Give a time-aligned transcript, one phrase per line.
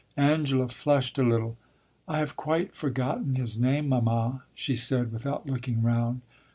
[0.17, 1.57] '"Angela flushed a little.
[2.07, 6.21] "I have quite forgotten his name, mamma," she said, without looking round.